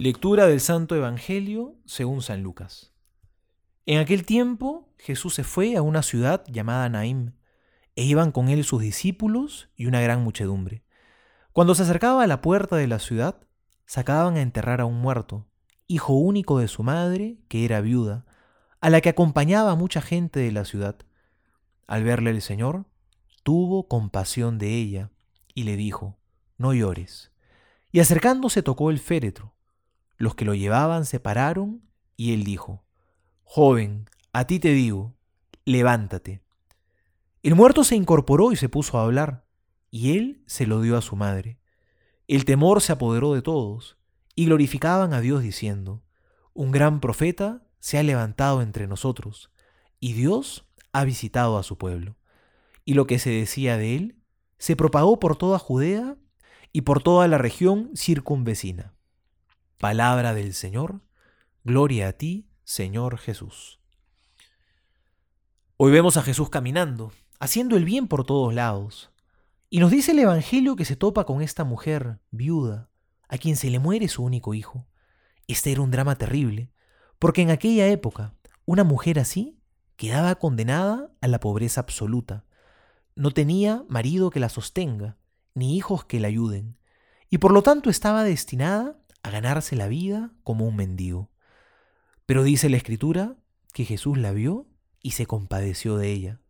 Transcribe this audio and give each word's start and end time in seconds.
Lectura 0.00 0.46
del 0.46 0.60
Santo 0.60 0.96
Evangelio 0.96 1.76
según 1.84 2.22
San 2.22 2.42
Lucas. 2.42 2.94
En 3.84 3.98
aquel 3.98 4.24
tiempo 4.24 4.88
Jesús 4.96 5.34
se 5.34 5.44
fue 5.44 5.76
a 5.76 5.82
una 5.82 6.02
ciudad 6.02 6.42
llamada 6.46 6.88
Naim, 6.88 7.34
e 7.96 8.04
iban 8.04 8.32
con 8.32 8.48
él 8.48 8.64
sus 8.64 8.80
discípulos 8.80 9.68
y 9.76 9.84
una 9.84 10.00
gran 10.00 10.24
muchedumbre. 10.24 10.84
Cuando 11.52 11.74
se 11.74 11.82
acercaba 11.82 12.22
a 12.22 12.26
la 12.26 12.40
puerta 12.40 12.76
de 12.76 12.86
la 12.86 12.98
ciudad, 12.98 13.42
sacaban 13.84 14.38
a 14.38 14.40
enterrar 14.40 14.80
a 14.80 14.86
un 14.86 14.98
muerto, 15.02 15.46
hijo 15.86 16.14
único 16.14 16.60
de 16.60 16.68
su 16.68 16.82
madre, 16.82 17.36
que 17.48 17.66
era 17.66 17.82
viuda, 17.82 18.24
a 18.80 18.88
la 18.88 19.02
que 19.02 19.10
acompañaba 19.10 19.74
mucha 19.74 20.00
gente 20.00 20.40
de 20.40 20.50
la 20.50 20.64
ciudad. 20.64 20.96
Al 21.86 22.04
verle 22.04 22.30
el 22.30 22.40
Señor, 22.40 22.86
tuvo 23.42 23.86
compasión 23.86 24.56
de 24.56 24.76
ella 24.76 25.10
y 25.52 25.64
le 25.64 25.76
dijo, 25.76 26.16
No 26.56 26.72
llores. 26.72 27.32
Y 27.92 28.00
acercándose 28.00 28.62
tocó 28.62 28.88
el 28.88 28.98
féretro 28.98 29.52
los 30.20 30.34
que 30.34 30.44
lo 30.44 30.54
llevaban 30.54 31.06
se 31.06 31.18
pararon 31.18 31.82
y 32.14 32.34
él 32.34 32.44
dijo, 32.44 32.84
Joven, 33.42 34.04
a 34.34 34.46
ti 34.46 34.60
te 34.60 34.72
digo, 34.72 35.16
levántate. 35.64 36.42
El 37.42 37.54
muerto 37.54 37.84
se 37.84 37.96
incorporó 37.96 38.52
y 38.52 38.56
se 38.56 38.68
puso 38.68 38.98
a 38.98 39.04
hablar, 39.04 39.46
y 39.90 40.18
él 40.18 40.44
se 40.46 40.66
lo 40.66 40.82
dio 40.82 40.98
a 40.98 41.00
su 41.00 41.16
madre. 41.16 41.58
El 42.28 42.44
temor 42.44 42.82
se 42.82 42.92
apoderó 42.92 43.32
de 43.32 43.40
todos, 43.40 43.96
y 44.34 44.44
glorificaban 44.44 45.14
a 45.14 45.22
Dios 45.22 45.42
diciendo, 45.42 46.04
Un 46.52 46.70
gran 46.70 47.00
profeta 47.00 47.66
se 47.78 47.96
ha 47.96 48.02
levantado 48.02 48.60
entre 48.60 48.86
nosotros, 48.86 49.50
y 50.00 50.12
Dios 50.12 50.68
ha 50.92 51.04
visitado 51.04 51.56
a 51.56 51.62
su 51.62 51.78
pueblo. 51.78 52.18
Y 52.84 52.92
lo 52.92 53.06
que 53.06 53.18
se 53.18 53.30
decía 53.30 53.78
de 53.78 53.96
él 53.96 54.22
se 54.58 54.76
propagó 54.76 55.18
por 55.18 55.36
toda 55.36 55.58
Judea 55.58 56.18
y 56.74 56.82
por 56.82 57.02
toda 57.02 57.26
la 57.26 57.38
región 57.38 57.92
circunvecina. 57.96 58.92
Palabra 59.80 60.34
del 60.34 60.52
Señor, 60.52 61.00
gloria 61.64 62.08
a 62.08 62.12
ti, 62.12 62.50
Señor 62.64 63.16
Jesús. 63.16 63.80
Hoy 65.78 65.90
vemos 65.90 66.18
a 66.18 66.22
Jesús 66.22 66.50
caminando, 66.50 67.12
haciendo 67.38 67.78
el 67.78 67.86
bien 67.86 68.06
por 68.06 68.26
todos 68.26 68.52
lados. 68.52 69.10
Y 69.70 69.80
nos 69.80 69.90
dice 69.90 70.12
el 70.12 70.18
Evangelio 70.18 70.76
que 70.76 70.84
se 70.84 70.96
topa 70.96 71.24
con 71.24 71.40
esta 71.40 71.64
mujer 71.64 72.20
viuda, 72.30 72.90
a 73.26 73.38
quien 73.38 73.56
se 73.56 73.70
le 73.70 73.78
muere 73.78 74.08
su 74.08 74.22
único 74.22 74.52
hijo. 74.52 74.86
Este 75.48 75.72
era 75.72 75.80
un 75.80 75.90
drama 75.90 76.14
terrible, 76.14 76.70
porque 77.18 77.40
en 77.40 77.48
aquella 77.48 77.86
época 77.86 78.34
una 78.66 78.84
mujer 78.84 79.18
así 79.18 79.62
quedaba 79.96 80.34
condenada 80.34 81.10
a 81.22 81.26
la 81.26 81.40
pobreza 81.40 81.80
absoluta. 81.80 82.44
No 83.14 83.30
tenía 83.30 83.86
marido 83.88 84.28
que 84.28 84.40
la 84.40 84.50
sostenga, 84.50 85.16
ni 85.54 85.74
hijos 85.74 86.04
que 86.04 86.20
la 86.20 86.28
ayuden, 86.28 86.76
y 87.30 87.38
por 87.38 87.52
lo 87.52 87.62
tanto 87.62 87.88
estaba 87.88 88.24
destinada 88.24 88.99
a 89.22 89.30
ganarse 89.30 89.76
la 89.76 89.88
vida 89.88 90.32
como 90.42 90.66
un 90.66 90.76
mendigo. 90.76 91.30
Pero 92.26 92.42
dice 92.42 92.68
la 92.68 92.76
escritura 92.76 93.36
que 93.72 93.84
Jesús 93.84 94.18
la 94.18 94.32
vio 94.32 94.66
y 95.02 95.12
se 95.12 95.26
compadeció 95.26 95.96
de 95.96 96.10
ella. 96.10 96.40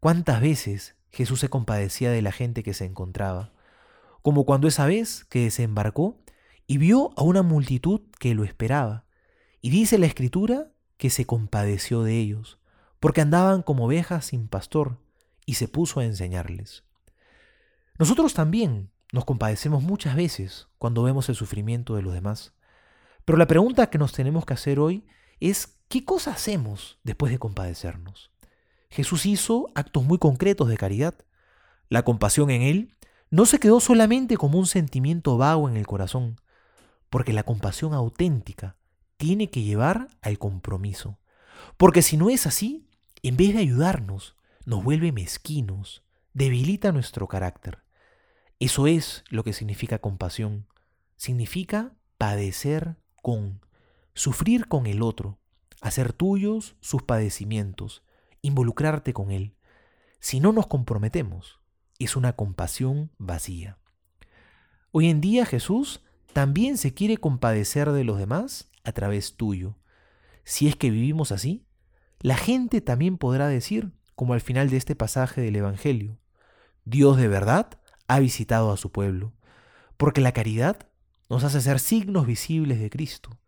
¿Cuántas 0.00 0.40
veces 0.40 0.96
Jesús 1.10 1.40
se 1.40 1.48
compadecía 1.48 2.10
de 2.10 2.22
la 2.22 2.32
gente 2.32 2.62
que 2.62 2.74
se 2.74 2.84
encontraba? 2.84 3.52
Como 4.22 4.44
cuando 4.44 4.68
esa 4.68 4.86
vez 4.86 5.24
que 5.24 5.44
desembarcó 5.44 6.18
y 6.66 6.78
vio 6.78 7.12
a 7.16 7.22
una 7.22 7.42
multitud 7.42 8.00
que 8.18 8.34
lo 8.34 8.44
esperaba. 8.44 9.04
Y 9.60 9.70
dice 9.70 9.98
la 9.98 10.06
escritura 10.06 10.72
que 10.96 11.10
se 11.10 11.26
compadeció 11.26 12.02
de 12.02 12.18
ellos, 12.18 12.58
porque 13.00 13.20
andaban 13.20 13.62
como 13.62 13.86
ovejas 13.86 14.26
sin 14.26 14.48
pastor, 14.48 14.98
y 15.46 15.54
se 15.54 15.68
puso 15.68 16.00
a 16.00 16.04
enseñarles. 16.04 16.84
Nosotros 17.98 18.34
también 18.34 18.90
nos 19.14 19.24
compadecemos 19.24 19.80
muchas 19.84 20.16
veces 20.16 20.66
cuando 20.76 21.04
vemos 21.04 21.28
el 21.28 21.36
sufrimiento 21.36 21.94
de 21.94 22.02
los 22.02 22.14
demás. 22.14 22.52
Pero 23.24 23.38
la 23.38 23.46
pregunta 23.46 23.88
que 23.88 23.96
nos 23.96 24.12
tenemos 24.12 24.44
que 24.44 24.54
hacer 24.54 24.80
hoy 24.80 25.06
es, 25.38 25.78
¿qué 25.88 26.04
cosa 26.04 26.32
hacemos 26.32 26.98
después 27.04 27.30
de 27.30 27.38
compadecernos? 27.38 28.32
Jesús 28.90 29.24
hizo 29.24 29.70
actos 29.76 30.02
muy 30.02 30.18
concretos 30.18 30.68
de 30.68 30.76
caridad. 30.76 31.14
La 31.88 32.02
compasión 32.02 32.50
en 32.50 32.62
él 32.62 32.92
no 33.30 33.46
se 33.46 33.60
quedó 33.60 33.78
solamente 33.78 34.36
como 34.36 34.58
un 34.58 34.66
sentimiento 34.66 35.38
vago 35.38 35.68
en 35.68 35.76
el 35.76 35.86
corazón, 35.86 36.40
porque 37.08 37.32
la 37.32 37.44
compasión 37.44 37.94
auténtica 37.94 38.74
tiene 39.16 39.48
que 39.48 39.62
llevar 39.62 40.08
al 40.22 40.40
compromiso. 40.40 41.20
Porque 41.76 42.02
si 42.02 42.16
no 42.16 42.30
es 42.30 42.48
así, 42.48 42.88
en 43.22 43.36
vez 43.36 43.54
de 43.54 43.60
ayudarnos, 43.60 44.34
nos 44.64 44.82
vuelve 44.82 45.12
mezquinos, 45.12 46.02
debilita 46.32 46.90
nuestro 46.90 47.28
carácter. 47.28 47.83
Eso 48.60 48.86
es 48.86 49.24
lo 49.28 49.44
que 49.44 49.52
significa 49.52 49.98
compasión. 49.98 50.66
Significa 51.16 51.94
padecer 52.18 52.96
con, 53.22 53.60
sufrir 54.14 54.68
con 54.68 54.86
el 54.86 55.02
otro, 55.02 55.38
hacer 55.80 56.12
tuyos 56.12 56.76
sus 56.80 57.02
padecimientos, 57.02 58.02
involucrarte 58.42 59.12
con 59.12 59.30
él. 59.30 59.54
Si 60.20 60.40
no 60.40 60.52
nos 60.52 60.66
comprometemos, 60.66 61.60
es 61.98 62.16
una 62.16 62.34
compasión 62.34 63.10
vacía. 63.18 63.78
Hoy 64.90 65.08
en 65.08 65.20
día 65.20 65.44
Jesús 65.44 66.02
también 66.32 66.78
se 66.78 66.94
quiere 66.94 67.16
compadecer 67.16 67.92
de 67.92 68.04
los 68.04 68.18
demás 68.18 68.70
a 68.84 68.92
través 68.92 69.36
tuyo. 69.36 69.76
Si 70.44 70.68
es 70.68 70.76
que 70.76 70.90
vivimos 70.90 71.32
así, 71.32 71.66
la 72.20 72.36
gente 72.36 72.80
también 72.80 73.18
podrá 73.18 73.48
decir, 73.48 73.92
como 74.14 74.34
al 74.34 74.40
final 74.40 74.70
de 74.70 74.76
este 74.76 74.94
pasaje 74.94 75.40
del 75.40 75.56
Evangelio, 75.56 76.18
Dios 76.84 77.16
de 77.16 77.28
verdad 77.28 77.78
ha 78.08 78.20
visitado 78.20 78.72
a 78.72 78.76
su 78.76 78.90
pueblo, 78.90 79.32
porque 79.96 80.20
la 80.20 80.32
caridad 80.32 80.88
nos 81.30 81.44
hace 81.44 81.60
ser 81.60 81.78
signos 81.80 82.26
visibles 82.26 82.80
de 82.80 82.90
Cristo, 82.90 83.38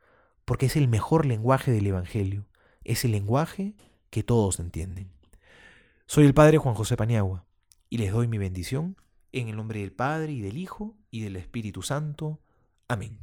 porque 0.45 0.67
es 0.67 0.77
el 0.77 0.89
mejor 0.89 1.27
lenguaje 1.27 1.73
del 1.73 1.87
Evangelio, 1.87 2.47
es 2.85 3.05
el 3.05 3.13
lenguaje 3.13 3.75
que 4.11 4.23
todos 4.23 4.61
entienden. 4.61 5.13
Soy 6.07 6.25
el 6.25 6.35
Padre 6.35 6.59
Juan 6.59 6.75
José 6.75 6.97
Paniagua, 6.97 7.45
y 7.91 7.99
les 7.99 8.13
doy 8.13 8.29
mi 8.29 8.39
bendición 8.39 8.97
en 9.33 9.49
el 9.49 9.57
nombre 9.57 9.81
del 9.81 9.93
Padre 9.93 10.33
y 10.33 10.41
del 10.41 10.57
Hijo 10.57 10.97
y 11.11 11.21
del 11.21 11.37
Espíritu 11.37 11.83
Santo. 11.83 12.41
Amén. 12.89 13.19